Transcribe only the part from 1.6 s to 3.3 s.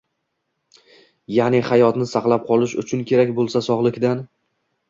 hayotni saqlab qolish uchun